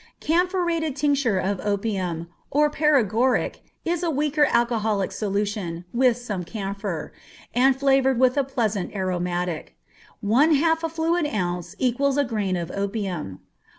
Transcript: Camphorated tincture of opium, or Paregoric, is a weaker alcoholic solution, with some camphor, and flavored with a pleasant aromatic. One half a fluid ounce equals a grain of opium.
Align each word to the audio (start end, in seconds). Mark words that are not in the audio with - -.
Camphorated 0.19 0.95
tincture 0.95 1.37
of 1.37 1.59
opium, 1.63 2.27
or 2.49 2.71
Paregoric, 2.71 3.61
is 3.85 4.01
a 4.01 4.09
weaker 4.09 4.47
alcoholic 4.49 5.11
solution, 5.11 5.85
with 5.93 6.17
some 6.17 6.43
camphor, 6.43 7.13
and 7.53 7.75
flavored 7.79 8.19
with 8.19 8.35
a 8.35 8.43
pleasant 8.43 8.95
aromatic. 8.95 9.77
One 10.19 10.55
half 10.55 10.83
a 10.83 10.89
fluid 10.89 11.27
ounce 11.31 11.75
equals 11.77 12.17
a 12.17 12.23
grain 12.23 12.55
of 12.57 12.71
opium. 12.71 13.41